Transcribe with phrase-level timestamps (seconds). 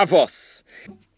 [0.00, 0.64] Avós.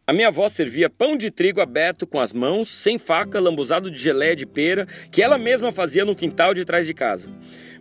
[0.06, 3.98] A minha avó servia pão de trigo aberto com as mãos, sem faca, lambuzado de
[3.98, 7.30] geleia de pera, que ela mesma fazia no quintal de trás de casa.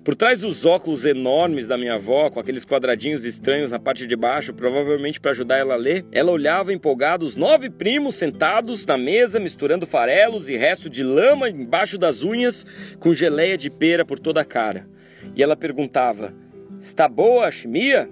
[0.04, 4.14] Por trás dos óculos enormes da minha avó, com aqueles quadradinhos estranhos na parte de
[4.18, 8.98] baixo, provavelmente para ajudar ela a ler, ela olhava empolgado os nove primos sentados na
[8.98, 12.66] mesa, misturando farelos e resto de lama embaixo das unhas,
[13.00, 14.86] com geleia de pera por toda a cara.
[15.34, 16.34] E ela perguntava:
[16.78, 18.10] Está boa a chimia?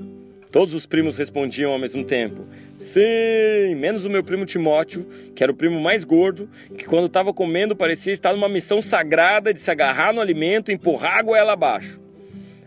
[0.52, 2.45] Todos os primos respondiam ao mesmo tempo:
[2.77, 5.05] Sim, menos o meu primo Timóteo,
[5.36, 9.54] que era o primo mais gordo, que quando estava comendo parecia estar numa missão sagrada
[9.54, 12.00] de se agarrar no alimento e empurrar a goela abaixo.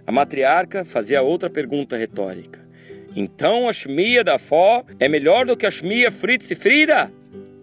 [0.06, 2.60] A matriarca fazia outra pergunta retórica:
[3.16, 7.10] Então a chimia da Fó é melhor do que a chimia Fritz e Frida?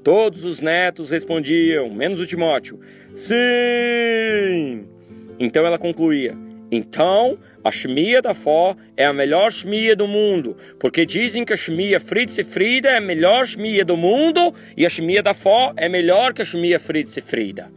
[0.03, 2.79] Todos os netos respondiam, menos o Timóteo:
[3.13, 4.85] Sim!
[5.39, 11.05] Então ela concluía: então, a chimia da Fó é a melhor chimia do mundo, porque
[11.05, 14.89] dizem que a chimia Fritz e Frida é a melhor chimia do mundo e a
[14.89, 17.71] chimia da Fó é melhor que a chimia Fritz e Frida.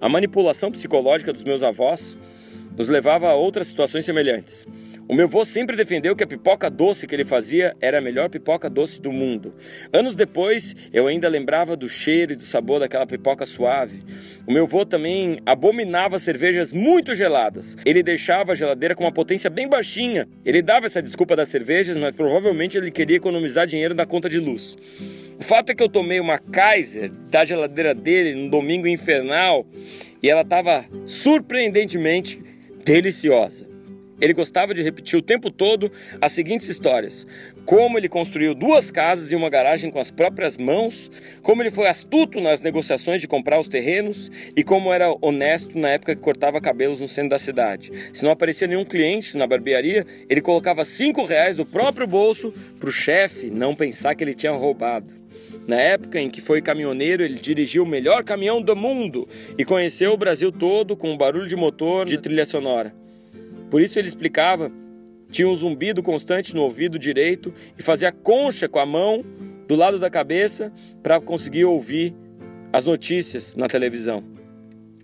[0.00, 2.16] A manipulação psicológica dos meus avós
[2.76, 4.66] nos levava a outras situações semelhantes.
[5.10, 8.30] O meu avô sempre defendeu que a pipoca doce que ele fazia era a melhor
[8.30, 9.52] pipoca doce do mundo.
[9.92, 14.04] Anos depois, eu ainda lembrava do cheiro e do sabor daquela pipoca suave.
[14.46, 17.76] O meu avô também abominava cervejas muito geladas.
[17.84, 20.28] Ele deixava a geladeira com uma potência bem baixinha.
[20.44, 24.38] Ele dava essa desculpa das cervejas, mas provavelmente ele queria economizar dinheiro na conta de
[24.38, 24.78] luz.
[25.40, 29.66] O fato é que eu tomei uma Kaiser da geladeira dele no domingo infernal
[30.22, 32.40] e ela estava surpreendentemente
[32.84, 33.69] deliciosa.
[34.20, 35.90] Ele gostava de repetir o tempo todo
[36.20, 37.26] as seguintes histórias:
[37.64, 41.10] como ele construiu duas casas e uma garagem com as próprias mãos,
[41.42, 45.90] como ele foi astuto nas negociações de comprar os terrenos e como era honesto na
[45.90, 47.90] época que cortava cabelos no centro da cidade.
[48.12, 52.88] Se não aparecia nenhum cliente na barbearia, ele colocava cinco reais do próprio bolso para
[52.88, 55.20] o chefe não pensar que ele tinha roubado.
[55.66, 60.12] Na época em que foi caminhoneiro, ele dirigiu o melhor caminhão do mundo e conheceu
[60.12, 62.99] o Brasil todo com o barulho de motor de trilha sonora.
[63.70, 64.70] Por isso ele explicava,
[65.30, 69.24] tinha um zumbido constante no ouvido direito e fazia concha com a mão
[69.68, 70.72] do lado da cabeça
[71.02, 72.12] para conseguir ouvir
[72.72, 74.24] as notícias na televisão.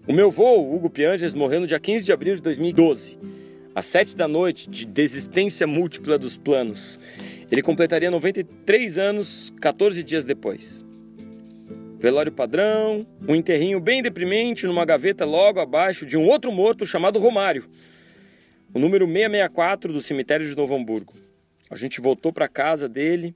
[0.06, 3.19] O meu avô, Hugo Pianges, morreu no dia 15 de abril de 2012,
[3.75, 6.99] às 7 da noite, de desistência múltipla dos planos.
[7.50, 10.84] Ele completaria 93 anos 14 dias depois.
[11.99, 17.19] Velório padrão, um enterrinho bem deprimente numa gaveta logo abaixo de um outro morto chamado
[17.19, 17.65] Romário
[18.76, 21.14] o número 664 do cemitério de Novo Hamburgo.
[21.70, 23.34] A gente voltou para casa dele,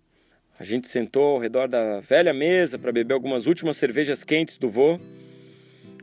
[0.59, 4.69] a gente sentou ao redor da velha mesa para beber algumas últimas cervejas quentes do
[4.69, 5.01] vô,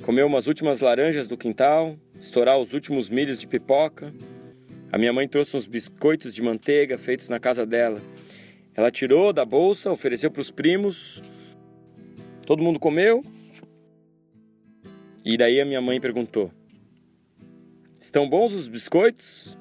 [0.01, 4.11] comer umas últimas laranjas do quintal, estourar os últimos milhos de pipoca.
[4.91, 8.01] A minha mãe trouxe uns biscoitos de manteiga feitos na casa dela.
[8.73, 11.21] Ela tirou da bolsa, ofereceu para os primos.
[12.43, 13.23] Todo mundo comeu.
[15.23, 16.51] E daí a minha mãe perguntou:
[18.07, 19.57] Estão bons os biscoitos?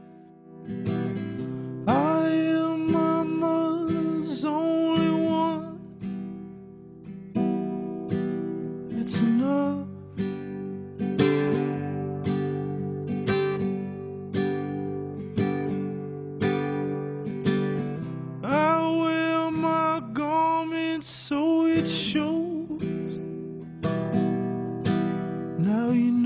[21.03, 23.19] so it shows.
[25.59, 26.26] Now you know.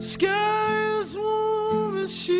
[0.00, 2.39] Sky is warm as she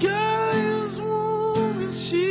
[0.00, 2.29] sky is warm and she